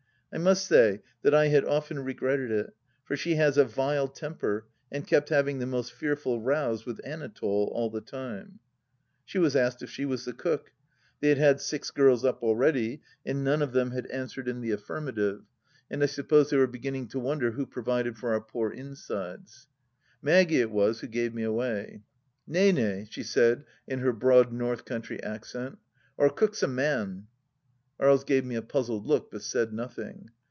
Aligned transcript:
I 0.33 0.37
must 0.37 0.65
say 0.65 1.01
that 1.23 1.33
I 1.35 1.47
had 1.47 1.65
often 1.65 1.99
regretted 2.05 2.51
it, 2.51 2.73
for 3.03 3.17
she 3.17 3.35
has 3.35 3.57
a 3.57 3.65
vUe 3.65 4.07
temper, 4.13 4.65
and 4.89 5.05
kept 5.05 5.29
havmg 5.29 5.59
the 5.59 5.65
most 5.65 5.91
fearful 5.91 6.39
rows 6.39 6.85
with 6.85 7.01
Anatole 7.05 7.69
all 7.75 7.89
the 7.89 7.99
time.,.,,. 7.99 8.59
She 9.25 9.37
was 9.37 9.57
asked 9.57 9.83
if 9.83 9.89
she 9.89 10.05
was 10.05 10.23
the 10.23 10.31
cook. 10.31 10.71
They 11.19 11.27
had 11.27 11.37
had 11.37 11.59
six 11.59 11.91
girls 11.91 12.23
up 12.23 12.41
already, 12.43 13.01
and 13.25 13.43
none 13.43 13.61
of 13.61 13.73
them 13.73 13.91
had 13.91 14.05
answered 14.07 14.47
m 14.47 14.61
the 14.61 14.69
atfarma 14.71 15.13
THE 15.13 15.21
LAST 15.21 15.35
DITCH 15.35 15.35
109 15.35 15.35
tive, 15.39 15.45
and 15.89 16.03
I 16.03 16.05
suppose 16.05 16.49
they 16.49 16.55
were 16.55 16.65
beginaing 16.65 17.09
to 17.09 17.19
wonder 17.19 17.51
who 17.51 17.65
provided 17.65 18.15
for 18.17 18.31
our 18.31 18.39
poor 18.39 18.71
insides. 18.71 19.67
Maggie 20.21 20.61
it 20.61 20.71
was 20.71 21.01
who 21.01 21.07
gave 21.07 21.33
me 21.33 21.43
away." 21.43 22.03
Nay, 22.47 22.71
Nay!" 22.71 23.05
she 23.11 23.23
said 23.23 23.65
in 23.85 23.99
her 23.99 24.13
broad 24.13 24.53
North 24.53 24.85
country 24.85 25.21
accent." 25.21 25.77
Wor 26.17 26.29
cook's 26.29 26.63
a 26.63 26.69
man!" 26.69 27.27
Aries 28.01 28.23
gave 28.23 28.43
me 28.43 28.55
a 28.55 28.63
puzzled 28.63 29.05
look, 29.05 29.29
but 29.29 29.43
said 29.43 29.71
nothing. 29.73 30.31